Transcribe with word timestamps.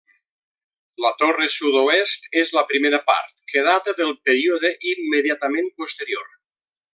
La 1.03 1.09
torre 1.23 1.49
sud-oest 1.55 2.25
és 2.43 2.53
la 2.59 2.63
primera 2.71 3.01
part, 3.11 3.35
que 3.53 3.65
data 3.71 3.95
del 4.03 4.15
període 4.31 4.73
immediatament 4.97 5.71
posterior. 5.83 6.31